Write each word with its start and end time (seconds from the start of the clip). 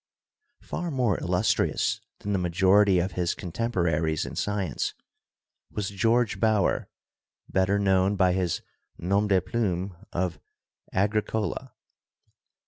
Far 0.63 0.89
more 0.89 1.19
illustrious 1.19 2.01
than 2.21 2.33
the 2.33 2.39
majority 2.39 2.97
of 2.97 3.11
his 3.11 3.35
contem 3.35 3.71
poraries 3.71 4.25
in 4.25 4.35
science 4.35 4.95
was 5.69 5.91
George 5.91 6.39
Bauer, 6.39 6.89
better 7.47 7.77
known 7.77 8.15
by 8.15 8.33
his 8.33 8.63
"nom 8.97 9.27
de 9.27 9.39
plume" 9.39 9.95
of 10.11 10.39
Agricola. 10.91 11.75